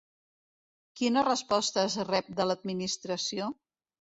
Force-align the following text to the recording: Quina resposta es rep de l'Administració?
Quina 1.01 1.23
resposta 1.27 1.83
es 1.91 1.99
rep 2.09 2.33
de 2.41 2.49
l'Administració? 2.51 3.53